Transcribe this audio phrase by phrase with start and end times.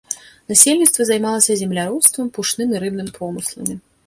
[0.51, 3.79] Насельніцтва займалася земляробствам, пушным і рыбным промысламі.